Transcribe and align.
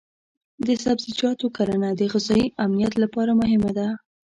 د 0.65 0.67
سبزیجاتو 0.83 1.47
کرنه 1.57 1.89
د 1.93 2.01
غذایي 2.13 2.47
امنیت 2.65 2.93
لپاره 3.03 3.31
مهمه 3.41 3.71
ده. 3.77 3.87